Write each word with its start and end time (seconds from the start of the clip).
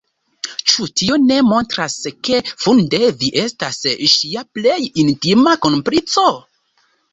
Ĉu 0.69 0.85
tio 1.01 1.17
ne 1.25 1.35
montras 1.49 1.97
ke, 2.29 2.39
funde, 2.63 3.01
vi 3.21 3.31
estas 3.43 3.79
ŝia 4.15 4.45
plej 4.59 4.81
intima 5.07 5.57
komplico? 5.69 6.29